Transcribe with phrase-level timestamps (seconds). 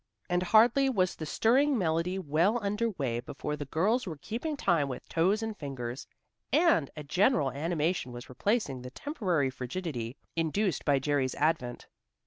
[0.31, 4.87] And hardly was the stirring melody well under way before the girls were keeping time
[4.89, 6.07] with toes and fingers,
[6.51, 11.85] and a general animation was replacing the temporary frigidity induced by Jerry's advent.